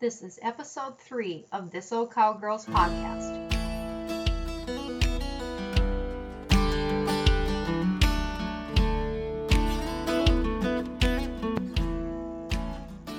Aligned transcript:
This 0.00 0.22
is 0.22 0.40
episode 0.42 0.98
three 0.98 1.46
of 1.52 1.70
This 1.70 1.92
Old 1.92 2.12
Cowgirls 2.12 2.66
podcast. 2.66 3.30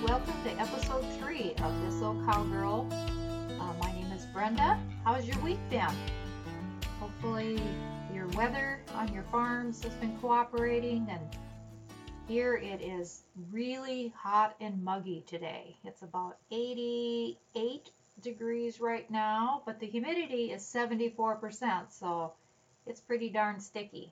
Welcome 0.03 0.33
to 0.43 0.51
episode 0.59 1.05
three 1.17 1.53
of 1.63 1.81
This 1.85 2.01
Old 2.01 2.23
Cowgirl. 2.25 2.87
Uh, 2.91 3.73
my 3.81 3.91
name 3.93 4.11
is 4.11 4.25
Brenda. 4.33 4.77
How's 5.05 5.25
your 5.25 5.39
week 5.39 5.59
been? 5.69 5.87
Hopefully, 6.99 7.57
your 8.13 8.27
weather 8.35 8.81
on 8.95 9.13
your 9.13 9.23
farms 9.31 9.81
has 9.81 9.93
been 9.93 10.15
cooperating 10.19 11.07
and 11.09 11.21
here 12.27 12.55
it 12.55 12.81
is 12.81 13.21
really 13.51 14.13
hot 14.17 14.55
and 14.59 14.83
muggy 14.83 15.23
today. 15.27 15.75
It's 15.83 16.01
about 16.01 16.37
88 16.51 17.91
degrees 18.21 18.79
right 18.79 19.09
now, 19.11 19.61
but 19.65 19.79
the 19.79 19.85
humidity 19.85 20.51
is 20.51 20.63
74%, 20.63 21.91
so 21.91 22.33
it's 22.87 22.99
pretty 22.99 23.29
darn 23.29 23.59
sticky. 23.59 24.11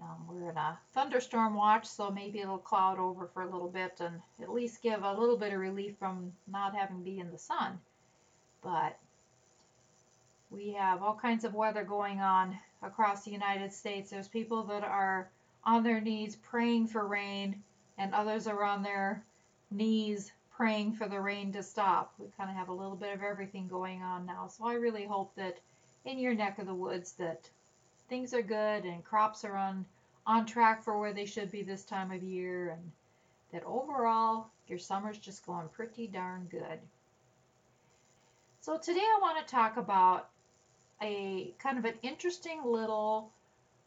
Um, 0.00 0.26
we're 0.26 0.50
in 0.50 0.56
a 0.56 0.78
thunderstorm 0.94 1.54
watch, 1.54 1.86
so 1.86 2.10
maybe 2.10 2.40
it'll 2.40 2.58
cloud 2.58 2.98
over 2.98 3.26
for 3.26 3.42
a 3.42 3.50
little 3.50 3.68
bit 3.68 4.00
and 4.00 4.20
at 4.40 4.52
least 4.52 4.82
give 4.82 5.02
a 5.02 5.12
little 5.12 5.36
bit 5.36 5.52
of 5.52 5.60
relief 5.60 5.96
from 5.98 6.32
not 6.48 6.74
having 6.74 6.98
to 6.98 7.04
be 7.04 7.20
in 7.20 7.30
the 7.30 7.38
sun. 7.38 7.78
But 8.62 8.98
we 10.50 10.72
have 10.72 11.02
all 11.02 11.14
kinds 11.14 11.44
of 11.44 11.54
weather 11.54 11.84
going 11.84 12.20
on 12.20 12.56
across 12.82 13.24
the 13.24 13.30
United 13.30 13.72
States. 13.72 14.10
There's 14.10 14.28
people 14.28 14.62
that 14.64 14.82
are 14.82 15.30
on 15.64 15.82
their 15.82 16.00
knees 16.00 16.36
praying 16.36 16.88
for 16.88 17.06
rain, 17.06 17.62
and 17.98 18.14
others 18.14 18.46
are 18.46 18.64
on 18.64 18.82
their 18.82 19.24
knees 19.70 20.32
praying 20.50 20.92
for 20.92 21.08
the 21.08 21.20
rain 21.20 21.52
to 21.52 21.62
stop. 21.62 22.14
We 22.18 22.26
kind 22.36 22.50
of 22.50 22.56
have 22.56 22.68
a 22.68 22.74
little 22.74 22.96
bit 22.96 23.14
of 23.14 23.22
everything 23.22 23.68
going 23.68 24.02
on 24.02 24.26
now. 24.26 24.48
So 24.48 24.66
I 24.66 24.74
really 24.74 25.04
hope 25.04 25.34
that 25.36 25.58
in 26.04 26.18
your 26.18 26.34
neck 26.34 26.58
of 26.58 26.66
the 26.66 26.74
woods 26.74 27.12
that 27.12 27.48
things 28.08 28.34
are 28.34 28.42
good 28.42 28.84
and 28.84 29.04
crops 29.04 29.44
are 29.44 29.56
on 29.56 29.84
on 30.26 30.46
track 30.46 30.84
for 30.84 30.98
where 30.98 31.12
they 31.12 31.26
should 31.26 31.50
be 31.50 31.62
this 31.62 31.82
time 31.82 32.12
of 32.12 32.22
year 32.22 32.70
and 32.70 32.92
that 33.52 33.64
overall 33.64 34.46
your 34.68 34.78
summer's 34.78 35.18
just 35.18 35.44
going 35.44 35.68
pretty 35.68 36.06
darn 36.06 36.46
good. 36.50 36.78
So 38.60 38.78
today 38.78 39.00
I 39.00 39.18
want 39.20 39.44
to 39.44 39.52
talk 39.52 39.76
about 39.76 40.28
a 41.02 41.52
kind 41.58 41.78
of 41.78 41.84
an 41.84 41.94
interesting 42.02 42.62
little 42.64 43.32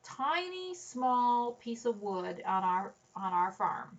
tiny 0.06 0.76
small 0.76 1.54
piece 1.54 1.86
of 1.86 2.02
wood 2.02 2.42
on 2.46 2.64
our 2.64 2.94
on 3.16 3.34
our 3.34 3.52
farm. 3.52 3.98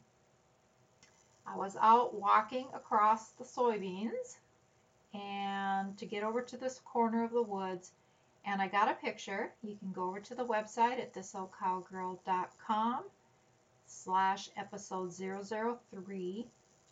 I 1.46 1.56
was 1.56 1.76
out 1.80 2.14
walking 2.14 2.68
across 2.72 3.30
the 3.30 3.44
soybeans 3.44 4.36
and 5.12 5.96
to 5.98 6.06
get 6.06 6.22
over 6.22 6.42
to 6.42 6.56
this 6.56 6.80
corner 6.80 7.24
of 7.24 7.32
the 7.32 7.42
woods 7.42 7.92
and 8.44 8.62
I 8.62 8.68
got 8.68 8.90
a 8.90 8.94
picture. 8.94 9.52
You 9.62 9.76
can 9.76 9.92
go 9.92 10.04
over 10.04 10.20
to 10.20 10.34
the 10.34 10.44
website 10.44 11.00
at 11.00 11.12
thisoldcowgirl.com 11.14 13.04
slash 13.86 14.50
episode 14.56 15.12
003 15.12 16.46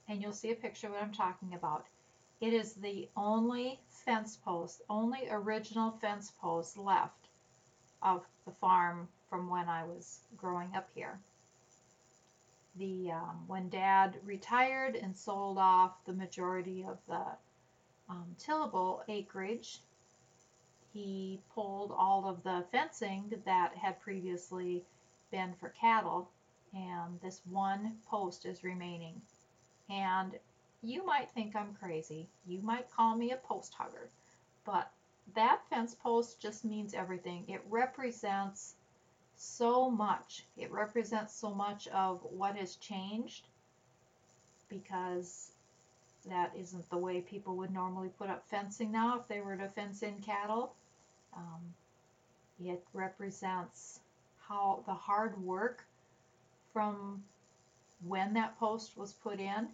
and 0.09 0.21
you'll 0.21 0.33
see 0.33 0.51
a 0.51 0.57
picture 0.57 0.89
of 0.89 0.95
what 0.95 1.03
I'm 1.03 1.13
talking 1.13 1.55
about. 1.55 1.87
It 2.41 2.53
is 2.53 2.75
the 2.75 3.09
only 3.17 3.81
fence 3.89 4.37
post, 4.37 4.83
only 4.91 5.29
original 5.31 5.93
fence 5.93 6.33
post 6.41 6.77
left 6.77 7.24
of 8.05 8.23
the 8.45 8.53
farm 8.53 9.09
from 9.29 9.49
when 9.49 9.69
I 9.69 9.85
was 9.85 10.21
growing 10.37 10.77
up 10.77 10.89
here. 10.95 11.19
The 12.77 13.13
um, 13.13 13.45
when 13.47 13.69
Dad 13.69 14.17
retired 14.25 14.97
and 14.97 15.17
sold 15.17 15.59
off 15.59 15.93
the 16.07 16.13
majority 16.13 16.85
of 16.87 16.99
the 17.09 17.25
um, 18.09 18.37
tillable 18.39 19.03
acreage, 19.09 19.81
he 20.93 21.41
pulled 21.55 21.93
all 21.97 22.29
of 22.29 22.43
the 22.43 22.65
fencing 22.71 23.33
that 23.45 23.75
had 23.77 24.01
previously 24.01 24.85
been 25.31 25.55
for 25.59 25.71
cattle, 25.71 26.31
and 26.75 27.21
this 27.23 27.41
one 27.51 27.97
post 28.09 28.45
is 28.45 28.63
remaining. 28.63 29.21
And 29.89 30.33
you 30.83 31.05
might 31.07 31.31
think 31.31 31.57
I'm 31.57 31.75
crazy. 31.81 32.29
You 32.47 32.61
might 32.63 32.91
call 32.91 33.17
me 33.17 33.33
a 33.33 33.37
post 33.37 33.75
hugger, 33.75 34.09
but 34.65 34.91
that 35.35 35.61
fence 35.69 35.95
post 35.95 36.41
just 36.41 36.65
means 36.65 36.95
everything. 36.95 37.45
It 37.49 37.63
represents 37.69 38.75
so 39.37 39.91
much. 39.91 40.45
It 40.57 40.71
represents 40.71 41.35
so 41.35 41.55
much 41.55 41.89
of 41.89 42.23
what 42.23 42.57
has 42.57 42.77
changed 42.77 43.49
because 44.69 45.51
that 46.27 46.53
isn't 46.57 46.89
the 46.91 46.97
way 46.97 47.21
people 47.21 47.57
would 47.57 47.73
normally 47.73 48.11
put 48.19 48.31
up 48.31 48.45
fencing 48.49 48.91
now 48.93 49.19
if 49.19 49.29
they 49.29 49.41
were 49.41 49.57
to 49.57 49.69
fence 49.69 50.03
in 50.03 50.19
cattle. 50.21 50.75
Um, 51.37 51.75
it 52.65 52.83
represents 52.93 54.01
how 54.49 54.83
the 54.87 54.95
hard 54.95 55.43
work 55.43 55.85
from 56.73 57.23
when 58.07 58.35
that 58.35 58.59
post 58.59 58.97
was 58.97 59.13
put 59.13 59.41
in 59.41 59.69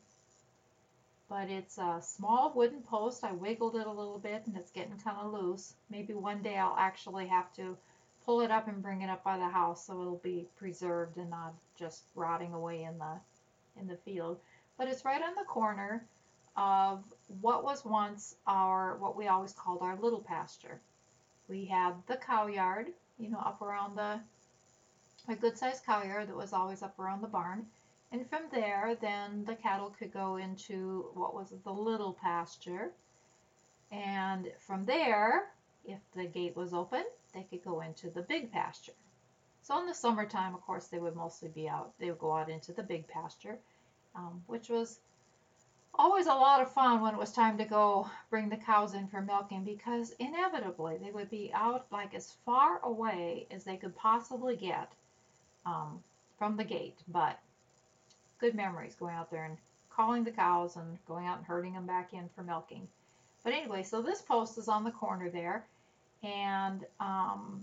but 1.31 1.49
it's 1.49 1.79
a 1.79 2.03
small 2.03 2.53
wooden 2.57 2.83
post. 2.83 3.23
I 3.23 3.31
wiggled 3.31 3.77
it 3.77 3.87
a 3.87 3.91
little 3.91 4.19
bit 4.19 4.43
and 4.47 4.57
it's 4.57 4.73
getting 4.73 4.99
kind 4.99 5.17
of 5.17 5.33
loose. 5.33 5.75
Maybe 5.89 6.13
one 6.13 6.43
day 6.43 6.59
I'll 6.59 6.77
actually 6.77 7.29
have 7.29 7.55
to 7.55 7.77
pull 8.27 8.41
it 8.41 8.51
up 8.51 8.67
and 8.67 8.83
bring 8.83 9.03
it 9.03 9.09
up 9.09 9.23
by 9.23 9.39
the 9.39 9.49
house 9.49 9.87
so 9.87 10.01
it'll 10.01 10.21
be 10.25 10.49
preserved 10.59 11.17
and 11.19 11.31
not 11.31 11.55
just 11.79 12.03
rotting 12.17 12.53
away 12.53 12.83
in 12.83 12.99
the 12.99 13.81
in 13.81 13.87
the 13.87 13.97
field. 13.97 14.39
But 14.77 14.89
it's 14.89 15.05
right 15.05 15.23
on 15.23 15.37
the 15.37 15.45
corner 15.45 16.05
of 16.57 17.05
what 17.41 17.63
was 17.63 17.85
once 17.85 18.35
our 18.49 18.97
what 18.97 19.17
we 19.17 19.29
always 19.29 19.53
called 19.53 19.83
our 19.83 19.97
little 19.97 20.21
pasture. 20.21 20.81
We 21.49 21.65
had 21.65 21.95
the 22.09 22.17
cow 22.17 22.49
yard, 22.49 22.89
you 23.21 23.31
know, 23.31 23.39
up 23.39 23.63
around 23.63 23.97
the 23.97 24.19
a 25.29 25.37
good 25.37 25.57
sized 25.57 25.87
cow 25.87 26.03
yard 26.03 26.29
that 26.29 26.37
was 26.37 26.53
always 26.53 26.83
up 26.83 26.99
around 26.99 27.21
the 27.21 27.29
barn. 27.29 27.67
And 28.13 28.29
from 28.29 28.43
there, 28.51 28.97
then 29.01 29.45
the 29.45 29.55
cattle 29.55 29.95
could 29.97 30.13
go 30.13 30.37
into 30.37 31.11
what 31.15 31.35
was 31.35 31.53
the 31.65 31.73
little 31.73 32.13
pasture. 32.13 32.91
And 33.93 34.51
from 34.59 34.85
there, 34.85 35.51
if 35.85 35.99
the 36.15 36.27
gate 36.27 36.57
was 36.57 36.75
open, 36.75 37.05
they 37.33 37.45
could 37.45 37.65
go 37.65 37.81
into 37.81 38.11
the 38.11 38.23
big 38.23 38.51
pasture. 38.51 38.93
So 39.63 39.79
in 39.79 39.87
the 39.87 39.95
summertime, 39.95 40.55
of 40.55 40.63
course, 40.63 40.87
they 40.87 40.99
would 40.99 41.15
mostly 41.15 41.49
be 41.49 41.69
out. 41.69 41.93
They 41.99 42.11
would 42.11 42.19
go 42.19 42.33
out 42.37 42.51
into 42.51 42.73
the 42.73 42.83
big 42.83 43.07
pasture, 43.07 43.59
um, 44.17 44.43
which 44.47 44.69
was 44.69 44.99
always 45.95 46.27
a 46.27 46.35
lot 46.35 46.63
of 46.63 46.73
fun 46.73 47.01
when 47.01 47.15
it 47.15 47.19
was 47.19 47.33
time 47.33 47.59
to 47.59 47.65
go 47.65 48.09
bring 48.31 48.49
the 48.49 48.57
cows 48.57 48.95
in 48.95 49.07
for 49.09 49.21
milking 49.21 49.65
because 49.65 50.15
inevitably 50.19 50.97
they 50.99 51.11
would 51.11 51.31
be 51.31 51.51
out 51.53 51.87
like 51.91 52.15
as 52.15 52.33
far 52.45 52.81
away 52.83 53.47
as 53.51 53.65
they 53.65 53.77
could 53.77 53.95
possibly 53.97 54.57
get 54.57 54.91
um, 55.67 56.03
from 56.39 56.57
the 56.57 56.65
gate. 56.65 56.99
But 57.09 57.39
good 58.41 58.55
memories 58.55 58.97
going 58.99 59.15
out 59.15 59.31
there 59.31 59.45
and 59.45 59.57
calling 59.91 60.25
the 60.25 60.31
cows 60.31 60.77
and 60.77 60.99
going 61.07 61.27
out 61.27 61.39
and 61.39 61.47
herding 61.47 61.75
them 61.75 61.87
back 61.87 62.13
in 62.13 62.29
for 62.35 62.43
milking. 62.43 62.89
But 63.45 63.53
anyway, 63.53 63.83
so 63.83 64.03
this 64.03 64.23
post 64.23 64.59
is 64.59 64.69
on 64.69 64.85
the 64.85 64.91
corner 64.91 65.31
there, 65.31 65.65
and 66.23 66.85
um, 67.01 67.63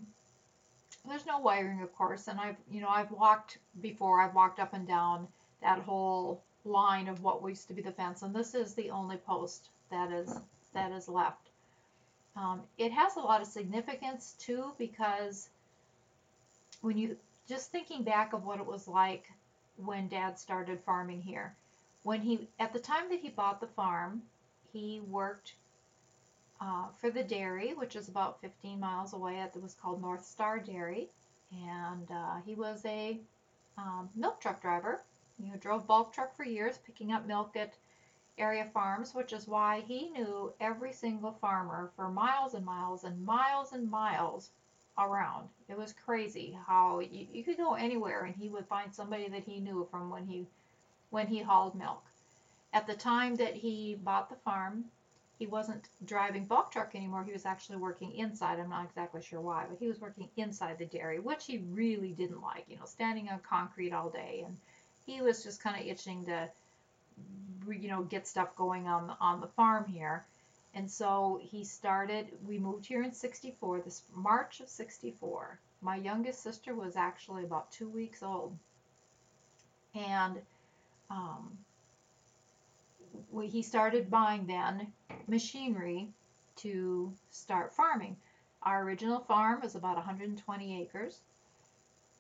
there's 1.08 1.26
no 1.26 1.40
wiring, 1.40 1.82
of 1.82 1.94
course. 1.96 2.28
And 2.28 2.40
I've, 2.40 2.56
you 2.70 2.82
know, 2.82 2.90
I've 2.90 3.12
walked 3.12 3.58
before. 3.82 4.22
I've 4.22 4.34
walked 4.34 4.60
up 4.60 4.74
and 4.74 4.88
down 4.88 5.28
that 5.62 5.80
whole 5.80 6.42
line 6.66 7.08
of 7.08 7.24
what 7.24 7.48
used 7.48 7.68
to 7.68 7.74
be 7.74 7.82
the 7.82 7.92
fence, 7.92 8.22
and 8.22 8.36
this 8.36 8.54
is 8.56 8.74
the 8.74 8.90
only 8.90 9.18
post 9.18 9.70
that 9.90 10.12
is 10.12 10.40
that 10.74 10.92
is 10.92 11.08
left. 11.08 11.50
Um, 12.36 12.62
it 12.78 12.92
has 12.92 13.16
a 13.16 13.20
lot 13.20 13.42
of 13.42 13.48
significance 13.48 14.36
too 14.38 14.74
because 14.78 15.50
when 16.82 16.98
you 16.98 17.18
just 17.48 17.72
thinking 17.72 18.04
back 18.04 18.34
of 18.34 18.46
what 18.46 18.60
it 18.60 18.66
was 18.66 18.88
like 18.88 19.32
when 19.78 20.08
dad 20.08 20.38
started 20.38 20.80
farming 20.86 21.22
here. 21.22 21.56
When 22.04 22.22
he, 22.22 22.48
at 22.60 22.74
the 22.74 22.80
time 22.80 23.10
that 23.10 23.20
he 23.20 23.30
bought 23.30 23.60
the 23.60 23.68
farm, 23.68 24.22
he 24.72 25.02
worked 25.08 25.54
uh, 26.60 26.88
for 27.00 27.10
the 27.10 27.24
dairy, 27.24 27.74
which 27.74 27.96
is 27.96 28.08
about 28.08 28.42
15 28.42 28.80
miles 28.80 29.14
away. 29.14 29.40
At 29.40 29.56
it 29.56 29.62
was 29.62 29.74
called 29.74 30.02
North 30.02 30.26
Star 30.26 30.60
Dairy, 30.60 31.10
and 31.52 32.10
uh, 32.12 32.36
he 32.46 32.56
was 32.56 32.84
a 32.86 33.20
um, 33.78 34.10
milk 34.16 34.40
truck 34.40 34.62
driver. 34.62 35.02
Know, 35.40 35.56
drove 35.58 35.86
bulk 35.86 36.14
truck 36.14 36.36
for 36.36 36.44
years, 36.44 36.80
picking 36.80 37.12
up 37.12 37.28
milk 37.28 37.56
at 37.56 37.74
area 38.40 38.66
farms, 38.74 39.14
which 39.14 39.34
is 39.34 39.48
why 39.48 39.84
he 39.88 40.10
knew 40.10 40.52
every 40.60 40.92
single 40.92 41.34
farmer 41.34 41.92
for 41.96 42.10
miles 42.10 42.56
and 42.56 42.66
miles 42.66 43.04
and 43.04 43.24
miles 43.24 43.74
and 43.74 43.90
miles 43.90 44.50
around. 44.98 45.50
It 45.70 45.78
was 45.78 45.94
crazy 46.06 46.58
how 46.68 47.00
you, 47.00 47.28
you 47.32 47.44
could 47.44 47.58
go 47.58 47.74
anywhere 47.74 48.26
and 48.26 48.36
he 48.36 48.50
would 48.50 48.68
find 48.68 48.94
somebody 48.94 49.28
that 49.30 49.44
he 49.44 49.60
knew 49.60 49.88
from 49.92 50.10
when 50.10 50.26
he 50.26 50.46
when 51.10 51.28
he 51.28 51.42
hauled 51.42 51.76
milk. 51.76 52.04
At 52.74 52.88
the 52.88 52.94
time 52.96 53.36
that 53.36 53.56
he 53.56 53.96
bought 54.04 54.30
the 54.30 54.36
farm, 54.36 54.86
he 55.40 55.48
wasn't 55.48 55.88
driving 56.06 56.46
bulk 56.46 56.72
truck 56.72 56.96
anymore. 56.96 57.24
He 57.24 57.32
was 57.32 57.46
actually 57.46 57.78
working 57.78 58.12
inside. 58.14 58.60
I'm 58.60 58.70
not 58.70 58.86
exactly 58.86 59.22
sure 59.22 59.40
why, 59.40 59.66
but 59.70 59.80
he 59.80 59.88
was 59.88 60.02
working 60.02 60.28
inside 60.36 60.78
the 60.78 60.86
dairy, 60.86 61.20
which 61.20 61.46
he 61.46 61.60
really 61.72 62.12
didn't 62.12 62.42
like. 62.42 62.66
You 62.68 62.76
know, 62.78 62.86
standing 62.86 63.30
on 63.30 63.40
concrete 63.40 63.94
all 63.94 64.10
day, 64.10 64.44
and 64.46 64.58
he 65.06 65.22
was 65.22 65.44
just 65.44 65.62
kind 65.62 65.80
of 65.80 65.88
itching 65.88 66.26
to 66.26 66.50
you 67.70 67.90
know, 67.90 68.04
get 68.04 68.28
stuff 68.28 68.56
going 68.56 68.88
on 68.88 69.16
on 69.20 69.42
the 69.42 69.48
farm 69.48 69.86
here. 69.86 70.26
And 70.78 70.92
so 70.92 71.40
he 71.42 71.64
started. 71.64 72.28
We 72.46 72.60
moved 72.60 72.86
here 72.86 73.02
in 73.02 73.12
'64, 73.12 73.80
this 73.80 74.04
March 74.14 74.60
of 74.60 74.70
'64. 74.70 75.60
My 75.82 75.96
youngest 75.96 76.44
sister 76.44 76.76
was 76.76 76.96
actually 76.96 77.46
about 77.46 77.72
two 77.72 77.90
weeks 77.90 78.22
old, 78.22 78.56
and 79.96 80.40
um, 81.10 81.58
we, 83.32 83.48
he 83.48 83.64
started 83.64 84.12
buying 84.12 84.46
then 84.46 84.94
machinery 85.28 86.10
to 86.58 87.12
start 87.32 87.74
farming. 87.74 88.16
Our 88.62 88.84
original 88.84 89.22
farm 89.22 89.62
was 89.62 89.74
about 89.74 89.96
120 89.96 90.80
acres, 90.80 91.22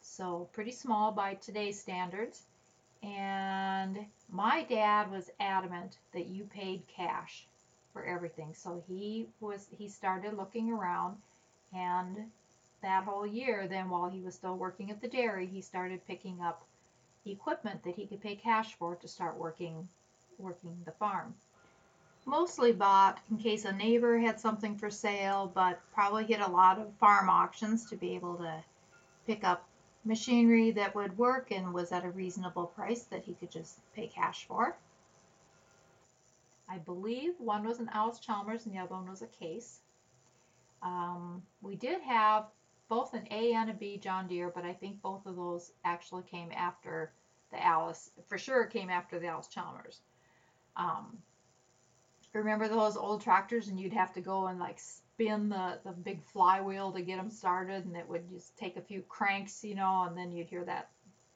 so 0.01 0.49
pretty 0.51 0.71
small 0.71 1.11
by 1.11 1.35
today's 1.35 1.79
standards. 1.79 2.41
And 3.03 4.07
my 4.31 4.63
dad 4.63 5.11
was 5.11 5.29
adamant 5.39 5.99
that 6.13 6.25
you 6.25 6.45
paid 6.45 6.87
cash 6.87 7.45
for 7.97 8.05
everything. 8.05 8.53
So 8.53 8.83
he 8.87 9.27
was 9.39 9.67
he 9.77 9.87
started 9.87 10.37
looking 10.37 10.71
around 10.71 11.17
and 11.73 12.29
that 12.83 13.03
whole 13.03 13.25
year 13.25 13.67
then 13.67 13.89
while 13.89 14.09
he 14.09 14.21
was 14.21 14.35
still 14.35 14.55
working 14.55 14.91
at 14.91 15.01
the 15.01 15.07
dairy, 15.07 15.47
he 15.47 15.61
started 15.61 16.05
picking 16.07 16.39
up 16.41 16.63
equipment 17.25 17.83
that 17.83 17.95
he 17.95 18.05
could 18.05 18.21
pay 18.21 18.35
cash 18.35 18.75
for 18.75 18.95
to 18.95 19.07
start 19.07 19.37
working 19.37 19.87
working 20.37 20.77
the 20.85 20.91
farm. 20.91 21.33
Mostly 22.25 22.71
bought 22.71 23.19
in 23.31 23.37
case 23.37 23.65
a 23.65 23.71
neighbor 23.71 24.19
had 24.19 24.39
something 24.39 24.77
for 24.77 24.91
sale, 24.91 25.51
but 25.53 25.81
probably 25.93 26.25
hit 26.25 26.41
a 26.41 26.51
lot 26.51 26.77
of 26.77 26.93
farm 26.99 27.29
auctions 27.29 27.89
to 27.89 27.95
be 27.95 28.13
able 28.15 28.35
to 28.35 28.63
pick 29.25 29.43
up 29.43 29.67
machinery 30.05 30.71
that 30.71 30.93
would 30.93 31.17
work 31.17 31.51
and 31.51 31.73
was 31.73 31.91
at 31.91 32.05
a 32.05 32.09
reasonable 32.11 32.67
price 32.67 33.03
that 33.05 33.23
he 33.23 33.33
could 33.33 33.51
just 33.51 33.79
pay 33.95 34.07
cash 34.07 34.45
for. 34.45 34.75
I 36.69 36.77
believe 36.77 37.33
one 37.39 37.65
was 37.65 37.79
an 37.79 37.89
Allis 37.93 38.19
Chalmers 38.19 38.65
and 38.65 38.75
the 38.75 38.79
other 38.79 38.95
one 38.95 39.09
was 39.09 39.21
a 39.21 39.27
Case. 39.27 39.79
Um, 40.81 41.41
we 41.61 41.75
did 41.75 42.01
have 42.01 42.45
both 42.89 43.13
an 43.13 43.27
A 43.31 43.53
and 43.53 43.69
a 43.69 43.73
B 43.73 43.97
John 43.97 44.27
Deere, 44.27 44.51
but 44.53 44.63
I 44.65 44.73
think 44.73 45.01
both 45.01 45.25
of 45.25 45.35
those 45.35 45.71
actually 45.83 46.23
came 46.23 46.51
after 46.51 47.11
the 47.51 47.63
Allis, 47.63 48.11
for 48.27 48.37
sure 48.37 48.65
came 48.65 48.89
after 48.89 49.19
the 49.19 49.27
Allis 49.27 49.47
Chalmers. 49.47 50.01
Um, 50.75 51.17
remember 52.33 52.67
those 52.67 52.97
old 52.97 53.21
tractors 53.21 53.67
and 53.67 53.79
you'd 53.79 53.93
have 53.93 54.13
to 54.13 54.21
go 54.21 54.47
and 54.47 54.59
like 54.59 54.79
spin 54.79 55.49
the, 55.49 55.79
the 55.83 55.91
big 55.91 56.23
flywheel 56.23 56.91
to 56.91 57.01
get 57.01 57.17
them 57.17 57.31
started 57.31 57.85
and 57.85 57.95
it 57.95 58.07
would 58.07 58.29
just 58.29 58.57
take 58.57 58.77
a 58.77 58.81
few 58.81 59.01
cranks, 59.09 59.63
you 59.63 59.75
know, 59.75 60.05
and 60.07 60.17
then 60.17 60.31
you'd 60.31 60.47
hear 60.47 60.63
that 60.65 60.89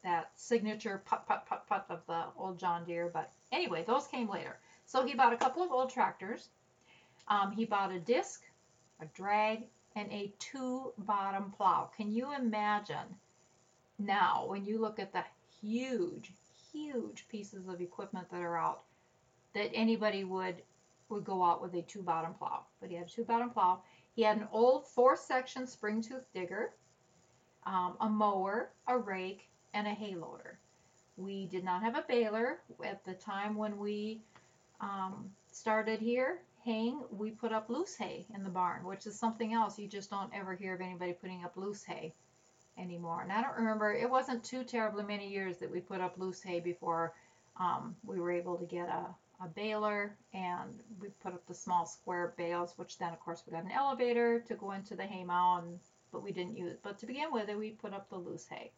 that 0.04 0.32
signature 0.36 1.02
put 1.06 1.26
put 1.28 1.46
put 1.48 1.68
put 1.68 1.84
of 1.90 2.02
the 2.08 2.26
old 2.38 2.60
John 2.60 2.86
Deere. 2.86 3.10
But 3.14 3.32
anyway, 3.52 3.84
those 3.86 4.08
came 4.08 4.30
later. 4.30 4.60
So 4.92 5.06
he 5.06 5.14
bought 5.14 5.32
a 5.32 5.38
couple 5.38 5.64
of 5.64 5.72
old 5.72 5.90
tractors. 5.90 6.50
Um, 7.30 7.54
he 7.54 7.64
bought 7.64 7.94
a 7.94 8.00
disc, 8.00 8.42
a 9.00 9.06
drag, 9.14 9.64
and 9.96 10.12
a 10.12 10.34
two 10.38 10.92
bottom 10.98 11.50
plow. 11.52 11.90
Can 11.96 12.12
you 12.12 12.36
imagine 12.36 13.16
now 13.98 14.44
when 14.50 14.66
you 14.66 14.80
look 14.80 15.00
at 15.00 15.14
the 15.14 15.24
huge, 15.62 16.34
huge 16.74 17.26
pieces 17.30 17.70
of 17.70 17.80
equipment 17.80 18.30
that 18.32 18.42
are 18.42 18.58
out 18.58 18.82
that 19.54 19.72
anybody 19.74 20.26
would 20.26 20.56
would 21.08 21.24
go 21.24 21.42
out 21.42 21.62
with 21.62 21.74
a 21.74 21.84
two 21.84 22.02
bottom 22.02 22.34
plow. 22.34 22.66
But 22.82 22.90
he 22.90 22.98
had 22.98 23.08
a 23.08 23.10
two 23.10 23.24
bottom 23.24 23.50
plow. 23.50 23.84
He 24.14 24.24
had 24.24 24.38
an 24.38 24.48
old 24.52 24.90
four 24.90 25.16
section 25.16 25.68
spring 25.68 26.02
tooth 26.02 26.26
digger, 26.34 26.72
um, 27.66 27.96
a 28.02 28.10
mower, 28.10 28.72
a 28.88 28.98
rake, 28.98 29.48
and 29.74 29.88
a 29.88 29.92
hay 29.92 30.16
loader. 30.16 30.60
We 31.16 31.46
did 31.46 31.64
not 31.64 31.82
have 31.82 31.96
a 31.96 32.04
baler 32.10 32.60
at 32.84 33.06
the 33.06 33.14
time 33.14 33.56
when 33.56 33.78
we 33.78 34.22
um, 34.82 35.32
started 35.52 36.00
here 36.00 36.40
haying. 36.64 37.02
We 37.12 37.32
put 37.32 37.52
up 37.52 37.70
loose 37.70 37.96
hay 37.96 38.26
in 38.36 38.44
the 38.44 38.50
barn, 38.50 38.86
which 38.86 39.08
is 39.08 39.18
something 39.18 39.54
else 39.54 39.80
you 39.80 39.88
just 39.88 40.10
don't 40.10 40.34
ever 40.34 40.56
hear 40.56 40.74
of 40.74 40.82
anybody 40.82 41.14
putting 41.14 41.44
up 41.44 41.56
loose 41.56 41.84
hay 41.84 42.14
anymore. 42.78 43.22
And 43.22 43.32
I 43.32 43.42
don't 43.42 43.58
remember, 43.58 43.94
it 43.94 44.10
wasn't 44.10 44.44
too 44.44 44.64
terribly 44.64 45.04
many 45.04 45.30
years 45.30 45.58
that 45.58 45.72
we 45.72 45.80
put 45.80 46.02
up 46.02 46.18
loose 46.18 46.42
hay 46.42 46.60
before 46.60 47.14
um, 47.60 47.96
we 48.04 48.20
were 48.20 48.32
able 48.32 48.58
to 48.58 48.66
get 48.66 48.88
a, 48.88 49.06
a 49.44 49.48
baler 49.56 50.16
and 50.34 50.82
we 51.00 51.10
put 51.22 51.34
up 51.34 51.46
the 51.48 51.54
small 51.54 51.86
square 51.86 52.34
bales, 52.38 52.74
which 52.78 52.98
then 52.98 53.14
of 53.14 53.20
course 53.20 53.44
we 53.46 53.54
got 53.54 53.64
an 53.64 53.72
elevator 53.72 54.40
to 54.48 54.56
go 54.56 54.72
into 54.72 54.96
the 54.96 55.04
hay 55.04 55.24
mow, 55.24 55.60
and, 55.62 55.80
but 56.12 56.24
we 56.24 56.32
didn't 56.32 56.58
use. 56.58 56.78
But 56.82 57.00
to 57.00 57.06
begin 57.06 57.32
with, 57.32 57.50
we 57.56 57.72
put 57.72 57.94
up 57.94 58.10
the 58.10 58.18
loose 58.18 58.48
hay. 58.48 58.72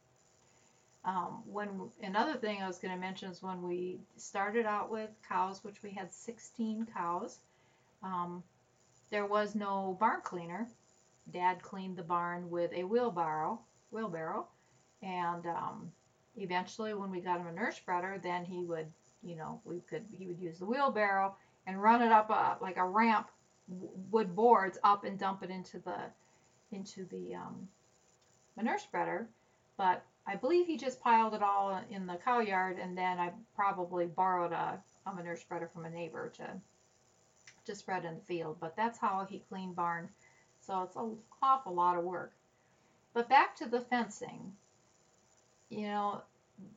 Um, 1.05 1.43
when 1.45 1.91
another 2.01 2.35
thing 2.35 2.61
I 2.61 2.67
was 2.67 2.79
going 2.79 2.93
to 2.93 2.99
mention 2.99 3.29
is 3.29 3.43
when 3.43 3.61
we 3.61 3.99
started 4.15 4.65
out 4.65 4.89
with 4.89 5.09
cows, 5.27 5.63
which 5.63 5.83
we 5.83 5.91
had 5.91 6.13
16 6.13 6.87
cows, 6.93 7.39
um, 8.01 8.43
there 9.09 9.25
was 9.25 9.53
no 9.53 9.97
barn 9.99 10.21
cleaner. 10.23 10.67
Dad 11.31 11.61
cleaned 11.61 11.97
the 11.97 12.03
barn 12.03 12.49
with 12.49 12.71
a 12.73 12.83
wheelbarrow, 12.83 13.59
wheelbarrow, 13.91 14.47
and 15.01 15.45
um, 15.45 15.91
eventually, 16.37 16.93
when 16.93 17.11
we 17.11 17.19
got 17.19 17.39
him 17.39 17.47
a 17.47 17.51
nurse 17.51 17.75
spreader, 17.75 18.19
then 18.21 18.45
he 18.45 18.63
would 18.63 18.87
you 19.23 19.35
know, 19.35 19.61
we 19.63 19.79
could 19.89 20.03
he 20.11 20.27
would 20.27 20.39
use 20.39 20.59
the 20.59 20.65
wheelbarrow 20.65 21.35
and 21.65 21.81
run 21.81 22.01
it 22.01 22.11
up 22.11 22.29
a, 22.29 22.57
like 22.61 22.77
a 22.77 22.85
ramp, 22.85 23.29
wood 23.67 24.35
boards 24.35 24.77
up 24.83 25.05
and 25.05 25.17
dump 25.17 25.43
it 25.43 25.49
into 25.49 25.79
the 25.79 25.95
into 26.71 27.05
the 27.05 27.35
um, 27.35 27.67
manure 28.57 28.77
spreader. 28.77 29.27
But 29.77 30.03
I 30.25 30.35
believe 30.35 30.67
he 30.67 30.77
just 30.77 31.01
piled 31.01 31.33
it 31.33 31.43
all 31.43 31.81
in 31.89 32.07
the 32.07 32.15
cow 32.15 32.39
yard, 32.39 32.79
and 32.79 32.97
then 32.97 33.19
I 33.19 33.31
probably 33.55 34.05
borrowed 34.05 34.53
a, 34.53 34.81
manure 35.13 35.35
spreader 35.35 35.67
from 35.67 35.85
a 35.85 35.89
neighbor 35.89 36.29
to 36.37 36.61
to 37.65 37.75
spread 37.75 38.05
in 38.05 38.15
the 38.15 38.21
field. 38.21 38.57
But 38.59 38.75
that's 38.75 38.97
how 38.99 39.25
he 39.29 39.39
cleaned 39.49 39.75
barn. 39.75 40.09
So 40.59 40.81
it's 40.83 40.95
an 40.95 41.17
awful 41.41 41.73
lot 41.73 41.97
of 41.97 42.03
work. 42.03 42.33
But 43.13 43.29
back 43.29 43.55
to 43.57 43.65
the 43.65 43.81
fencing. 43.81 44.53
You 45.69 45.87
know, 45.87 46.21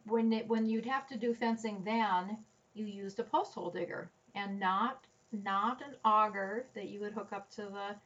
when 0.05 0.33
it, 0.33 0.49
when 0.49 0.67
you'd 0.67 0.87
have 0.87 1.07
to 1.09 1.17
do 1.17 1.35
fencing 1.35 1.83
then, 1.85 2.39
you 2.75 2.85
used 2.85 3.19
a 3.19 3.25
post 3.25 3.55
hole 3.55 3.71
digger 3.71 4.11
and 4.35 4.61
not 4.61 5.05
not 5.33 5.83
an 5.83 5.97
auger 6.05 6.67
that 6.75 6.89
you 6.89 7.01
would 7.01 7.13
hook 7.13 7.33
up 7.33 7.51
to 7.51 7.63
the 7.63 7.97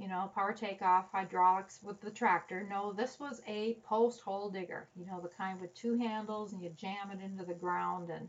you 0.00 0.08
know 0.08 0.30
power 0.34 0.52
takeoff 0.52 1.12
hydraulics 1.12 1.80
with 1.82 2.00
the 2.00 2.10
tractor. 2.10 2.66
No, 2.68 2.92
this 2.92 3.20
was 3.20 3.42
a 3.46 3.74
post 3.84 4.22
hole 4.22 4.48
digger. 4.48 4.88
You 4.96 5.06
know 5.06 5.20
the 5.20 5.28
kind 5.28 5.60
with 5.60 5.74
two 5.74 5.98
handles 5.98 6.52
and 6.52 6.62
you 6.62 6.70
jam 6.70 7.10
it 7.12 7.22
into 7.22 7.44
the 7.44 7.54
ground 7.54 8.10
and 8.10 8.28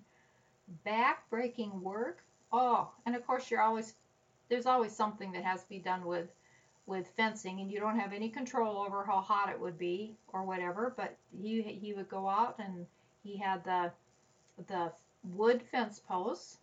back 0.84 1.30
breaking 1.30 1.82
work. 1.82 2.24
Oh, 2.52 2.92
and 3.06 3.16
of 3.16 3.26
course 3.26 3.50
you're 3.50 3.62
always 3.62 3.94
there's 4.50 4.66
always 4.66 4.92
something 4.92 5.32
that 5.32 5.46
has 5.46 5.64
to 5.64 5.70
be 5.70 5.80
done 5.80 6.06
with 6.06 6.28
with 6.88 7.08
fencing 7.16 7.62
and 7.62 7.72
you 7.72 7.80
don't 7.80 8.00
have 8.00 8.12
any 8.12 8.28
control 8.28 8.78
over 8.78 9.06
how 9.06 9.22
hot 9.22 9.50
it 9.50 9.60
would 9.60 9.78
be 9.78 10.14
or 10.34 10.44
whatever 10.44 10.94
but 10.98 11.16
he 11.42 11.62
he 11.62 11.94
would 11.94 12.10
go 12.10 12.28
out 12.28 12.56
and 12.60 12.86
he 13.24 13.38
had 13.38 13.64
the 13.64 13.92
the 14.68 14.92
wood 15.36 15.62
fence 15.72 16.00
posts 16.00 16.58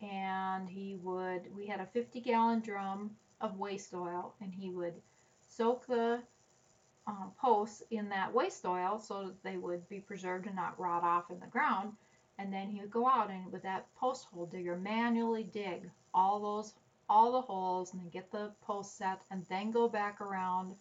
and 0.00 0.68
he 0.68 0.96
would 1.02 1.42
we 1.54 1.66
had 1.66 1.80
a 1.80 1.86
50 1.86 2.20
gallon 2.20 2.60
drum 2.60 3.10
of 3.40 3.58
waste 3.58 3.94
oil 3.94 4.34
and 4.40 4.52
he 4.52 4.70
would 4.70 4.94
soak 5.48 5.86
the 5.86 6.20
um, 7.06 7.32
posts 7.40 7.82
in 7.90 8.08
that 8.08 8.32
waste 8.32 8.64
oil 8.66 8.98
so 8.98 9.24
that 9.24 9.42
they 9.42 9.56
would 9.56 9.88
be 9.88 10.00
preserved 10.00 10.46
and 10.46 10.56
not 10.56 10.78
rot 10.78 11.02
off 11.02 11.30
in 11.30 11.40
the 11.40 11.46
ground 11.46 11.92
and 12.38 12.52
then 12.52 12.68
he 12.68 12.80
would 12.80 12.90
go 12.90 13.06
out 13.06 13.30
and 13.30 13.50
with 13.50 13.62
that 13.62 13.86
post 13.96 14.26
hole 14.26 14.46
digger 14.46 14.76
manually 14.76 15.44
dig 15.44 15.90
all 16.12 16.40
those 16.40 16.74
all 17.08 17.32
the 17.32 17.40
holes 17.40 17.92
and 17.92 18.02
then 18.02 18.10
get 18.10 18.30
the 18.30 18.50
post 18.62 18.98
set 18.98 19.20
and 19.30 19.44
then 19.48 19.70
go 19.70 19.88
back 19.88 20.20
around 20.20 20.74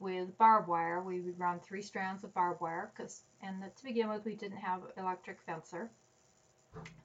with 0.00 0.36
barbed 0.38 0.66
wire. 0.66 1.02
We 1.02 1.20
would 1.20 1.38
run 1.38 1.60
three 1.60 1.82
strands 1.82 2.24
of 2.24 2.34
barbed 2.34 2.60
wire 2.60 2.90
because, 2.94 3.22
and 3.42 3.62
to 3.62 3.84
begin 3.84 4.08
with, 4.08 4.24
we 4.24 4.34
didn't 4.34 4.58
have 4.58 4.80
electric 4.96 5.40
fencer. 5.42 5.90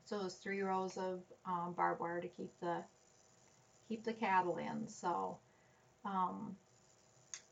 So 0.05 0.19
it 0.19 0.23
was 0.23 0.35
three 0.35 0.61
rows 0.61 0.97
of 0.97 1.21
um, 1.45 1.73
barbed 1.75 1.99
wire 1.99 2.21
to 2.21 2.27
keep 2.27 2.51
the 2.59 2.83
keep 3.87 4.03
the 4.03 4.13
cattle 4.13 4.57
in. 4.57 4.87
So 4.87 5.37
um, 6.03 6.55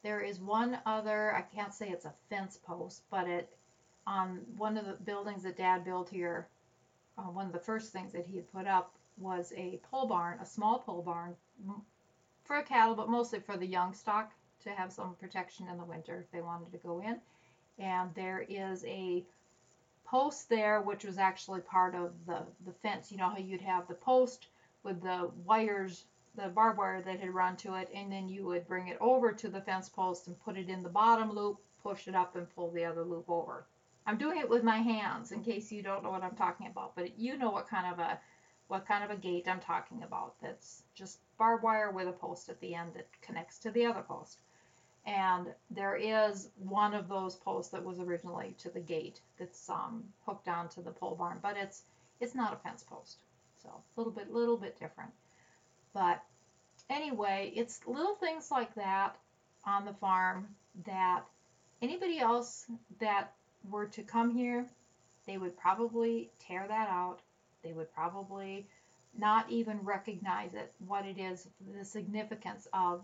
there 0.03 0.21
is 0.21 0.39
one 0.39 0.79
other. 0.85 1.35
I 1.35 1.41
can't 1.41 1.73
say 1.73 1.89
it's 1.89 2.05
a 2.05 2.13
fence 2.29 2.59
post, 2.65 3.03
but 3.09 3.27
it 3.27 3.49
on 4.05 4.41
one 4.57 4.77
of 4.77 4.85
the 4.85 4.93
buildings 4.93 5.43
that 5.43 5.57
Dad 5.57 5.85
built 5.85 6.09
here. 6.09 6.47
Uh, 7.17 7.23
one 7.23 7.45
of 7.45 7.53
the 7.53 7.59
first 7.59 7.93
things 7.93 8.11
that 8.11 8.25
he 8.25 8.35
had 8.35 8.51
put 8.51 8.67
up 8.67 8.95
was 9.17 9.53
a 9.55 9.79
pole 9.89 10.07
barn, 10.07 10.39
a 10.41 10.45
small 10.45 10.79
pole 10.79 11.03
barn 11.03 11.35
for 12.43 12.61
cattle, 12.63 12.95
but 12.95 13.09
mostly 13.09 13.39
for 13.39 13.55
the 13.55 13.65
young 13.65 13.93
stock 13.93 14.31
to 14.63 14.69
have 14.71 14.91
some 14.91 15.15
protection 15.19 15.67
in 15.67 15.77
the 15.77 15.83
winter 15.83 16.19
if 16.19 16.31
they 16.31 16.41
wanted 16.41 16.71
to 16.71 16.77
go 16.79 17.01
in. 17.01 17.19
And 17.79 18.13
there 18.15 18.45
is 18.47 18.83
a 18.85 19.23
post 20.05 20.49
there, 20.49 20.81
which 20.81 21.03
was 21.03 21.17
actually 21.17 21.61
part 21.61 21.95
of 21.95 22.11
the, 22.25 22.43
the 22.65 22.73
fence. 22.73 23.11
You 23.11 23.17
know 23.17 23.29
how 23.29 23.37
you'd 23.37 23.61
have 23.61 23.87
the 23.87 23.93
post 23.93 24.47
with 24.83 25.01
the 25.01 25.31
wires, 25.45 26.05
the 26.35 26.49
barbed 26.49 26.77
wire 26.77 27.01
that 27.01 27.19
had 27.19 27.33
run 27.33 27.55
to 27.57 27.75
it, 27.75 27.89
and 27.93 28.11
then 28.11 28.27
you 28.27 28.45
would 28.45 28.67
bring 28.67 28.87
it 28.87 28.97
over 28.99 29.31
to 29.31 29.49
the 29.49 29.61
fence 29.61 29.89
post 29.89 30.27
and 30.27 30.39
put 30.39 30.57
it 30.57 30.69
in 30.69 30.81
the 30.81 30.89
bottom 30.89 31.31
loop, 31.31 31.59
push 31.81 32.07
it 32.07 32.15
up, 32.15 32.35
and 32.35 32.49
pull 32.55 32.71
the 32.71 32.85
other 32.85 33.03
loop 33.03 33.29
over. 33.29 33.65
I'm 34.05 34.17
doing 34.17 34.39
it 34.39 34.49
with 34.49 34.63
my 34.63 34.77
hands 34.77 35.31
in 35.31 35.43
case 35.43 35.71
you 35.71 35.81
don't 35.81 36.03
know 36.03 36.11
what 36.11 36.23
I'm 36.23 36.35
talking 36.35 36.67
about, 36.67 36.95
but 36.95 37.17
you 37.17 37.37
know 37.37 37.51
what 37.51 37.67
kind 37.67 37.91
of 37.91 37.99
a 37.99 38.19
what 38.67 38.87
kind 38.87 39.03
of 39.03 39.11
a 39.11 39.19
gate 39.19 39.47
I'm 39.47 39.59
talking 39.59 40.03
about. 40.03 40.35
That's 40.41 40.83
just 40.95 41.19
barbed 41.37 41.63
wire 41.63 41.91
with 41.91 42.07
a 42.07 42.13
post 42.13 42.49
at 42.49 42.59
the 42.59 42.73
end 42.73 42.93
that 42.95 43.07
connects 43.21 43.59
to 43.59 43.71
the 43.71 43.85
other 43.85 44.01
post. 44.01 44.39
And 45.05 45.47
there 45.69 45.95
is 45.95 46.49
one 46.57 46.93
of 46.93 47.09
those 47.09 47.35
posts 47.35 47.71
that 47.71 47.83
was 47.83 47.99
originally 47.99 48.55
to 48.59 48.69
the 48.69 48.79
gate 48.79 49.19
that's 49.37 49.69
um, 49.69 50.03
hooked 50.25 50.47
onto 50.47 50.81
the 50.81 50.91
pole 50.91 51.15
barn, 51.15 51.39
but 51.41 51.57
it's 51.57 51.83
it's 52.19 52.35
not 52.35 52.53
a 52.53 52.57
fence 52.57 52.83
post, 52.83 53.17
so 53.61 53.69
a 53.69 53.99
little 53.99 54.13
bit 54.13 54.31
little 54.31 54.57
bit 54.57 54.79
different. 54.79 55.11
But 55.93 56.23
anyway, 56.89 57.51
it's 57.55 57.85
little 57.85 58.15
things 58.15 58.51
like 58.51 58.73
that 58.75 59.15
on 59.65 59.85
the 59.85 59.93
farm 59.93 60.55
that 60.85 61.23
anybody 61.81 62.19
else 62.19 62.65
that 62.99 63.33
were 63.69 63.85
to 63.87 64.03
come 64.03 64.31
here, 64.31 64.65
they 65.25 65.37
would 65.37 65.57
probably 65.57 66.31
tear 66.39 66.67
that 66.67 66.89
out. 66.89 67.19
They 67.63 67.73
would 67.73 67.93
probably 67.93 68.67
not 69.17 69.49
even 69.49 69.79
recognize 69.83 70.53
it, 70.53 70.73
what 70.87 71.05
it 71.05 71.17
is, 71.17 71.47
the 71.77 71.85
significance 71.85 72.67
of 72.73 73.01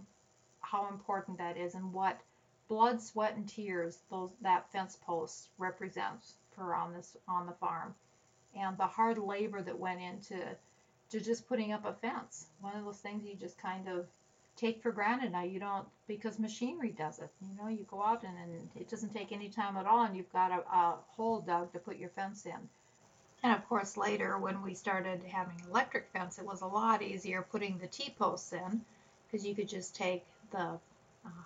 how 0.62 0.88
important 0.90 1.38
that 1.38 1.58
is 1.58 1.76
and 1.76 1.94
what 1.94 2.20
blood, 2.68 3.02
sweat, 3.02 3.36
and 3.36 3.48
tears 3.48 4.00
those 4.10 4.32
that 4.42 4.72
fence 4.72 4.98
post 5.06 5.50
represents 5.58 6.34
for 6.56 6.76
on 6.76 6.94
this 6.94 7.16
on 7.28 7.46
the 7.46 7.54
farm, 7.54 7.96
and 8.56 8.78
the 8.78 8.88
hard 8.88 9.18
labor 9.18 9.62
that 9.62 9.80
went 9.80 10.02
into 10.02 10.36
to 11.10 11.20
just 11.20 11.48
putting 11.48 11.72
up 11.72 11.86
a 11.86 11.94
fence. 11.94 12.48
One 12.62 12.76
of 12.76 12.86
those 12.86 12.98
things 12.98 13.26
you 13.26 13.36
just 13.36 13.58
kind 13.58 13.88
of 13.88 14.06
take 14.56 14.82
for 14.82 14.92
granted 14.92 15.32
now. 15.32 15.44
You 15.44 15.60
don't 15.60 15.88
because 16.08 16.38
machinery 16.40 16.94
does 16.98 17.20
it. 17.20 17.30
You 17.42 17.56
know, 17.62 17.70
you 17.70 17.86
go 17.90 18.04
out 18.04 18.24
and, 18.24 18.38
and 18.38 18.70
it 18.76 18.90
doesn't 18.90 19.14
take 19.14 19.32
any 19.32 19.50
time 19.50 19.78
at 19.78 19.86
all, 19.86 20.06
and 20.06 20.16
you've 20.16 20.32
got 20.34 20.52
a, 20.52 20.76
a 20.76 20.96
hole 21.16 21.40
dug 21.40 21.72
to 21.74 21.80
put 21.80 21.98
your 21.98 22.10
fence 22.10 22.46
in. 22.46 22.70
And 23.42 23.54
of 23.54 23.68
course, 23.70 23.96
later 23.96 24.38
when 24.38 24.62
we 24.62 24.74
started 24.74 25.24
having 25.24 25.56
electric 25.70 26.10
fence, 26.12 26.40
it 26.40 26.46
was 26.46 26.62
a 26.62 26.68
lot 26.68 27.02
easier 27.02 27.42
putting 27.42 27.78
the 27.78 27.88
T 27.88 28.14
posts 28.18 28.52
in 28.52 28.82
because 29.26 29.46
you 29.46 29.56
could 29.56 29.70
just 29.70 29.96
take 29.96 30.26
the 30.52 30.78
uh, 31.26 31.44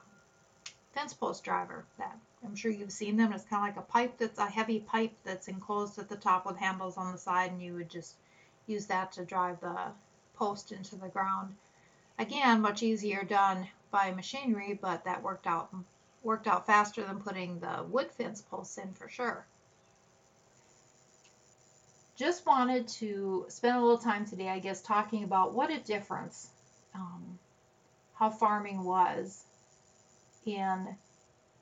fence 0.93 1.13
post 1.13 1.43
driver 1.43 1.85
that 1.99 2.17
I'm 2.43 2.55
sure 2.55 2.71
you've 2.71 2.91
seen 2.91 3.15
them. 3.17 3.31
It's 3.31 3.45
kind 3.45 3.61
of 3.61 3.75
like 3.75 3.85
a 3.85 3.91
pipe 3.91 4.17
that's 4.17 4.39
a 4.39 4.47
heavy 4.47 4.79
pipe 4.79 5.13
that's 5.23 5.47
enclosed 5.47 5.99
at 5.99 6.09
the 6.09 6.15
top 6.15 6.45
with 6.45 6.57
handles 6.57 6.97
on 6.97 7.11
the 7.11 7.17
side, 7.17 7.51
and 7.51 7.61
you 7.61 7.75
would 7.75 7.89
just 7.89 8.15
use 8.67 8.85
that 8.87 9.11
to 9.13 9.25
drive 9.25 9.59
the 9.61 9.91
post 10.35 10.71
into 10.71 10.95
the 10.95 11.07
ground. 11.07 11.55
Again, 12.19 12.61
much 12.61 12.83
easier 12.83 13.23
done 13.23 13.67
by 13.91 14.11
machinery, 14.11 14.77
but 14.81 15.03
that 15.05 15.23
worked 15.23 15.47
out 15.47 15.73
worked 16.23 16.47
out 16.47 16.65
faster 16.65 17.03
than 17.03 17.19
putting 17.19 17.59
the 17.59 17.83
wood 17.89 18.09
fence 18.11 18.41
posts 18.41 18.77
in 18.77 18.93
for 18.93 19.09
sure. 19.09 19.45
Just 22.15 22.45
wanted 22.45 22.87
to 22.87 23.45
spend 23.49 23.75
a 23.75 23.81
little 23.81 23.97
time 23.97 24.25
today, 24.25 24.47
I 24.47 24.59
guess, 24.59 24.81
talking 24.81 25.23
about 25.23 25.53
what 25.53 25.69
a 25.69 25.79
difference 25.79 26.49
um, 26.95 27.39
how 28.13 28.29
farming 28.29 28.83
was 28.83 29.43
in 30.45 30.95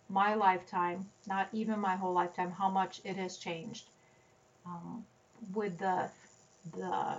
my 0.09 0.35
lifetime, 0.35 1.05
not 1.25 1.47
even 1.53 1.79
my 1.79 1.95
whole 1.95 2.13
lifetime, 2.13 2.51
how 2.51 2.69
much 2.69 3.01
it 3.03 3.15
has 3.15 3.37
changed. 3.37 3.85
Um, 4.65 5.05
with 5.55 5.79
the 5.79 6.09
the 6.73 7.17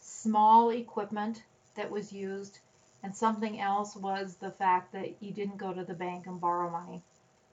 small 0.00 0.70
equipment 0.70 1.42
that 1.76 1.90
was 1.90 2.12
used, 2.12 2.58
and 3.02 3.14
something 3.14 3.60
else 3.60 3.96
was 3.96 4.36
the 4.36 4.50
fact 4.50 4.92
that 4.92 5.22
you 5.22 5.32
didn't 5.32 5.56
go 5.56 5.72
to 5.72 5.84
the 5.84 5.94
bank 5.94 6.26
and 6.26 6.40
borrow 6.40 6.70
money. 6.70 7.02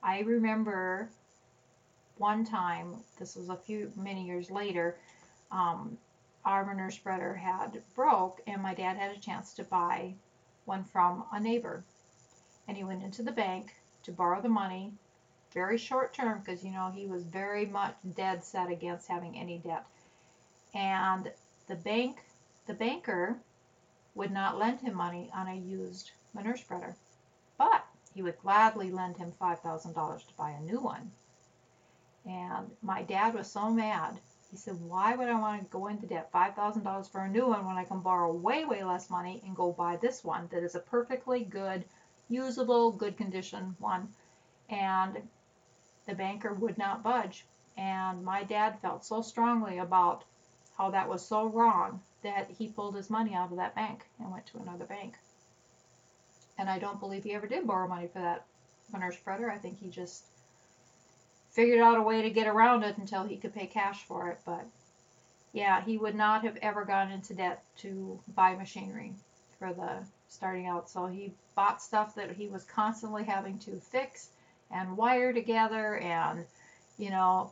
I 0.01 0.22
remember 0.22 1.10
one 2.17 2.45
time, 2.45 2.95
this 3.19 3.36
was 3.36 3.50
a 3.50 3.55
few 3.55 3.91
many 3.95 4.25
years 4.25 4.50
later, 4.50 4.98
um, 5.51 5.98
our 6.45 6.65
manure 6.65 6.91
spreader 6.91 7.34
had 7.34 7.81
broke, 7.95 8.41
and 8.48 8.62
my 8.62 8.74
dad 8.74 8.98
had 8.98 9.15
a 9.15 9.19
chance 9.19 9.53
to 9.55 9.63
buy 9.63 10.13
one 10.65 10.84
from 10.84 11.25
a 11.31 11.39
neighbor. 11.39 11.84
And 12.67 12.77
he 12.77 12.84
went 12.84 13.03
into 13.03 13.24
the 13.24 13.31
bank 13.31 13.74
to 14.03 14.12
borrow 14.12 14.41
the 14.41 14.50
money, 14.50 14.93
very 15.53 15.77
short 15.77 16.13
term, 16.13 16.39
because 16.39 16.63
you 16.63 16.72
know 16.72 16.91
he 16.93 17.07
was 17.07 17.24
very 17.24 17.65
much 17.65 17.95
dead 18.15 18.43
set 18.43 18.69
against 18.69 19.07
having 19.07 19.38
any 19.38 19.57
debt. 19.57 19.86
And 20.75 21.32
the 21.67 21.75
bank, 21.75 22.20
the 22.67 22.75
banker, 22.75 23.39
would 24.13 24.32
not 24.32 24.60
lend 24.60 24.82
him 24.82 24.94
money 24.94 25.32
on 25.34 25.48
a 25.48 25.55
used 25.55 26.12
manure 26.34 26.58
spreader, 26.58 26.96
but 27.58 27.84
he 28.13 28.22
would 28.22 28.38
gladly 28.38 28.91
lend 28.91 29.17
him 29.17 29.34
$5,000 29.41 30.27
to 30.27 30.34
buy 30.38 30.51
a 30.51 30.62
new 30.62 30.79
one. 30.79 31.12
And 32.25 32.70
my 32.84 33.01
dad 33.01 33.34
was 33.34 33.51
so 33.51 33.72
mad 33.72 34.20
he 34.55 34.58
said, 34.58 34.79
Why 34.79 35.15
would 35.15 35.27
I 35.27 35.38
want 35.38 35.63
to 35.63 35.70
go 35.70 35.88
into 35.88 36.08
debt 36.08 36.32
$5,000 36.32 37.10
for 37.10 37.22
a 37.22 37.29
new 37.29 37.48
one 37.48 37.65
when 37.65 37.75
I 37.75 37.84
can 37.84 38.00
borrow 38.00 38.32
way, 38.32 38.63
way 38.63 38.86
less 38.86 39.10
money 39.10 39.41
and 39.46 39.53
go 39.53 39.74
buy 39.74 39.98
this 39.98 40.24
one 40.24 40.48
that 40.48 40.63
is 40.63 40.75
a 40.75 40.79
perfectly 40.79 41.44
good, 41.44 41.84
usable, 42.29 42.91
good 42.91 43.17
condition 43.17 43.75
one? 43.79 44.08
And 44.70 45.27
the 46.05 46.15
banker 46.15 46.53
would 46.53 46.77
not 46.77 47.03
budge. 47.03 47.46
And 47.75 48.24
my 48.24 48.44
dad 48.44 48.79
felt 48.79 49.03
so 49.03 49.22
strongly 49.22 49.79
about 49.79 50.24
how 50.77 50.89
that 50.89 51.10
was 51.10 51.25
so 51.25 51.48
wrong 51.48 52.01
that 52.24 52.50
he 52.58 52.67
pulled 52.67 52.96
his 52.96 53.10
money 53.10 53.34
out 53.34 53.51
of 53.51 53.58
that 53.58 53.75
bank 53.75 54.05
and 54.20 54.32
went 54.32 54.46
to 54.48 54.58
another 54.58 54.86
bank. 54.86 55.15
And 56.58 56.70
I 56.70 56.79
don't 56.79 57.00
believe 57.00 57.24
he 57.24 57.34
ever 57.34 57.48
did 57.48 57.67
borrow 57.67 57.88
money 57.88 58.08
for 58.08 58.20
that 58.20 58.46
manure 58.91 59.12
spreader. 59.12 59.50
I 59.51 59.58
think 59.58 59.79
he 59.79 59.89
just 59.89 60.24
figured 61.51 61.79
out 61.79 61.98
a 61.98 62.01
way 62.01 62.22
to 62.22 62.29
get 62.29 62.48
around 62.48 62.84
it 62.84 62.98
until 62.98 63.24
he 63.24 63.38
could 63.38 63.53
pay 63.53 63.67
cash 63.67 64.03
for 64.03 64.29
it. 64.29 64.39
But 64.46 64.65
yeah, 65.53 65.82
he 65.82 65.98
would 65.98 66.15
not 66.15 66.44
have 66.44 66.58
ever 66.62 66.84
gone 66.84 67.12
into 67.12 67.34
debt 67.34 67.63
to 67.77 68.20
buy 68.36 68.55
machinery 68.55 69.13
for 69.60 69.74
the 69.74 70.05
starting 70.29 70.67
out. 70.67 70.89
So 70.89 71.08
he 71.08 71.34
bought 71.55 71.82
stuff 71.82 72.15
that 72.15 72.32
he 72.32 72.48
was 72.48 72.63
constantly 72.65 73.24
having 73.24 73.58
to 73.60 73.72
fix 73.79 74.29
and 74.72 74.98
wire 74.98 75.32
together 75.32 75.98
and 75.98 76.46
you 76.98 77.10
know 77.10 77.51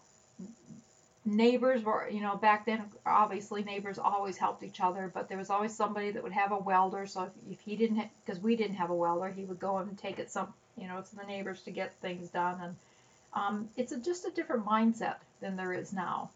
neighbors 1.25 1.83
were 1.83 2.09
you 2.09 2.21
know 2.21 2.35
back 2.35 2.65
then 2.65 2.83
obviously 3.05 3.63
neighbors 3.63 3.97
always 3.97 4.37
helped 4.37 4.61
each 4.61 4.81
other 4.81 5.09
but 5.13 5.29
there 5.29 5.37
was 5.37 5.49
always 5.49 5.73
somebody 5.73 6.11
that 6.11 6.21
would 6.21 6.33
have 6.33 6.51
a 6.51 6.57
welder 6.57 7.05
so 7.05 7.23
if, 7.23 7.31
if 7.49 7.61
he 7.61 7.77
didn't 7.77 8.09
because 8.25 8.41
we 8.41 8.55
didn't 8.57 8.75
have 8.75 8.89
a 8.89 8.95
welder 8.95 9.29
he 9.29 9.45
would 9.45 9.59
go 9.59 9.77
and 9.77 9.97
take 9.97 10.19
it 10.19 10.29
some 10.29 10.53
you 10.75 10.87
know 10.87 11.01
to 11.01 11.15
the 11.15 11.23
neighbors 11.23 11.61
to 11.61 11.71
get 11.71 11.93
things 12.01 12.29
done 12.29 12.59
and 12.61 12.75
um, 13.35 13.69
it's 13.77 13.91
a, 13.91 13.99
just 13.99 14.25
a 14.25 14.31
different 14.31 14.65
mindset 14.65 15.15
than 15.41 15.55
there 15.55 15.73
is 15.73 15.93
now. 15.93 16.29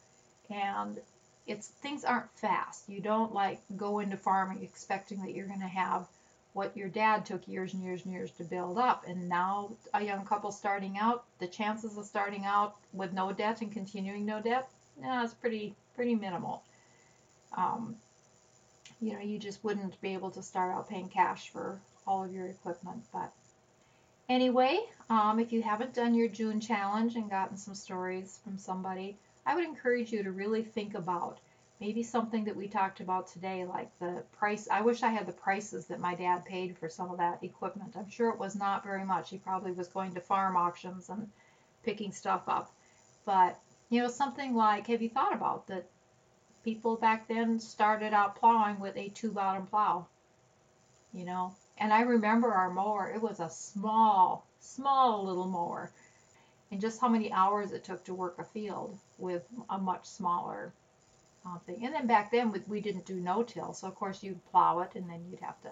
And 0.49 0.99
it's 1.45 1.67
things 1.67 2.03
aren't 2.03 2.31
fast. 2.35 2.89
You 2.89 3.01
don't 3.01 3.33
like 3.33 3.59
go 3.75 3.99
into 3.99 4.17
farming 4.17 4.63
expecting 4.63 5.21
that 5.21 5.33
you're 5.33 5.47
going 5.47 5.61
to 5.61 5.67
have 5.67 6.07
what 6.53 6.75
your 6.75 6.89
dad 6.89 7.25
took 7.25 7.47
years 7.47 7.73
and 7.73 7.83
years 7.83 8.03
and 8.03 8.13
years 8.13 8.31
to 8.31 8.43
build 8.43 8.77
up. 8.77 9.03
And 9.07 9.29
now 9.29 9.71
a 9.93 10.03
young 10.03 10.25
couple 10.25 10.51
starting 10.51 10.97
out, 10.97 11.23
the 11.39 11.47
chances 11.47 11.97
of 11.97 12.05
starting 12.05 12.45
out 12.45 12.75
with 12.93 13.13
no 13.13 13.31
debt 13.31 13.61
and 13.61 13.71
continuing 13.71 14.25
no 14.25 14.41
debt, 14.41 14.67
yeah, 15.01 15.23
it's 15.23 15.33
pretty 15.33 15.75
pretty 15.95 16.15
minimal. 16.15 16.63
Um, 17.55 17.95
you 19.01 19.13
know, 19.13 19.19
you 19.19 19.37
just 19.37 19.63
wouldn't 19.63 19.99
be 20.01 20.13
able 20.13 20.31
to 20.31 20.43
start 20.43 20.75
out 20.75 20.89
paying 20.89 21.09
cash 21.09 21.49
for 21.49 21.79
all 22.05 22.23
of 22.23 22.33
your 22.33 22.47
equipment, 22.47 23.03
but 23.11 23.31
Anyway, 24.29 24.77
um, 25.09 25.39
if 25.39 25.53
you 25.53 25.61
haven't 25.61 25.93
done 25.93 26.13
your 26.13 26.27
June 26.27 26.59
challenge 26.59 27.15
and 27.15 27.29
gotten 27.29 27.55
some 27.55 27.73
stories 27.73 28.39
from 28.43 28.57
somebody, 28.57 29.17
I 29.45 29.55
would 29.55 29.63
encourage 29.63 30.11
you 30.11 30.21
to 30.21 30.31
really 30.31 30.63
think 30.63 30.95
about 30.95 31.39
maybe 31.79 32.03
something 32.03 32.43
that 32.43 32.55
we 32.55 32.67
talked 32.67 32.99
about 32.99 33.27
today, 33.27 33.63
like 33.63 33.89
the 33.99 34.23
price. 34.37 34.67
I 34.69 34.81
wish 34.81 35.01
I 35.01 35.11
had 35.11 35.27
the 35.27 35.31
prices 35.31 35.85
that 35.85 36.01
my 36.01 36.13
dad 36.13 36.43
paid 36.43 36.77
for 36.77 36.89
some 36.89 37.09
of 37.09 37.19
that 37.19 37.41
equipment. 37.41 37.95
I'm 37.95 38.09
sure 38.09 38.29
it 38.29 38.39
was 38.39 38.55
not 38.55 38.83
very 38.83 39.05
much. 39.05 39.29
He 39.29 39.37
probably 39.37 39.71
was 39.71 39.87
going 39.87 40.13
to 40.15 40.19
farm 40.19 40.57
auctions 40.57 41.07
and 41.07 41.29
picking 41.83 42.11
stuff 42.11 42.43
up. 42.49 42.69
But, 43.23 43.57
you 43.89 44.01
know, 44.01 44.09
something 44.09 44.55
like 44.55 44.87
have 44.87 45.01
you 45.01 45.09
thought 45.09 45.33
about 45.33 45.67
that 45.67 45.85
people 46.63 46.95
back 46.95 47.27
then 47.27 47.59
started 47.59 48.13
out 48.13 48.35
plowing 48.35 48.79
with 48.79 48.97
a 48.97 49.09
two 49.09 49.31
bottom 49.31 49.65
plow? 49.67 50.05
You 51.13 51.25
know, 51.25 51.55
and 51.77 51.93
I 51.93 52.01
remember 52.01 52.51
our 52.51 52.69
mower, 52.69 53.11
it 53.13 53.21
was 53.21 53.39
a 53.39 53.49
small, 53.49 54.45
small 54.59 55.23
little 55.25 55.47
mower. 55.47 55.91
And 56.69 56.81
just 56.81 56.99
how 56.99 57.07
many 57.07 57.31
hours 57.31 57.71
it 57.71 57.85
took 57.85 58.03
to 58.05 58.13
work 58.13 58.35
a 58.39 58.43
field 58.43 58.97
with 59.17 59.47
a 59.69 59.77
much 59.77 60.05
smaller 60.05 60.73
uh, 61.45 61.57
thing. 61.59 61.85
And 61.85 61.93
then 61.93 62.07
back 62.07 62.29
then, 62.29 62.51
we, 62.51 62.59
we 62.67 62.81
didn't 62.81 63.05
do 63.05 63.15
no-till. 63.15 63.73
So, 63.73 63.87
of 63.87 63.95
course, 63.95 64.21
you'd 64.21 64.45
plow 64.51 64.81
it 64.81 64.91
and 64.95 65.09
then 65.09 65.23
you'd 65.29 65.39
have 65.39 65.61
to, 65.61 65.69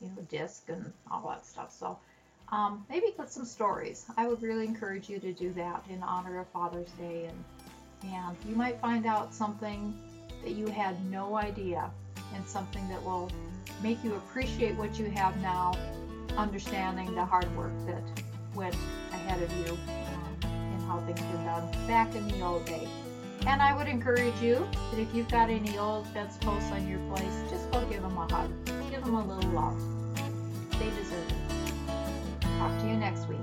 you 0.00 0.08
know, 0.08 0.22
disc 0.30 0.68
and 0.68 0.90
all 1.10 1.28
that 1.28 1.44
stuff. 1.44 1.70
So, 1.78 1.98
um, 2.52 2.84
maybe 2.90 3.06
put 3.16 3.30
some 3.30 3.46
stories. 3.46 4.04
I 4.16 4.28
would 4.28 4.42
really 4.42 4.66
encourage 4.66 5.08
you 5.08 5.18
to 5.18 5.32
do 5.32 5.52
that 5.54 5.84
in 5.88 6.02
honor 6.02 6.38
of 6.38 6.48
Father's 6.48 6.90
Day. 6.92 7.28
And, 7.28 8.12
and 8.12 8.36
you 8.46 8.54
might 8.54 8.78
find 8.78 9.06
out 9.06 9.34
something 9.34 9.98
that 10.44 10.52
you 10.52 10.66
had 10.68 11.02
no 11.10 11.36
idea 11.36 11.90
and 12.34 12.46
something 12.46 12.86
that 12.88 13.02
will 13.02 13.30
make 13.82 14.04
you 14.04 14.14
appreciate 14.14 14.76
what 14.76 14.98
you 14.98 15.06
have 15.10 15.36
now, 15.40 15.72
understanding 16.36 17.14
the 17.14 17.24
hard 17.24 17.54
work 17.56 17.72
that 17.86 18.02
went 18.54 18.76
ahead 19.12 19.42
of 19.42 19.50
you 19.66 19.72
um, 19.88 20.36
and 20.42 20.82
how 20.82 21.00
things 21.00 21.20
were 21.20 21.44
done 21.44 21.70
back 21.88 22.14
in 22.14 22.28
the 22.28 22.42
old 22.42 22.66
day. 22.66 22.86
And 23.46 23.62
I 23.62 23.74
would 23.74 23.88
encourage 23.88 24.40
you 24.40 24.68
that 24.90 25.00
if 25.00 25.12
you've 25.14 25.28
got 25.28 25.48
any 25.48 25.78
old 25.78 26.06
fence 26.08 26.36
posts 26.36 26.70
on 26.70 26.86
your 26.86 27.00
place, 27.08 27.50
just 27.50 27.70
go 27.72 27.84
give 27.86 28.02
them 28.02 28.16
a 28.18 28.32
hug. 28.32 28.50
Give 28.90 29.02
them 29.02 29.14
a 29.14 29.26
little 29.26 29.50
love 29.50 30.02
talk 32.62 32.78
to 32.78 32.86
you 32.86 32.96
next 32.96 33.28
week. 33.28 33.41